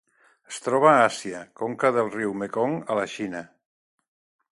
Es 0.51 0.55
troba 0.67 0.87
a 0.91 1.03
Àsia: 1.09 1.41
conca 1.61 1.91
del 1.97 2.09
riu 2.15 2.33
Mekong 2.45 2.73
a 2.95 2.97
la 3.01 3.05
Xina. 3.17 3.43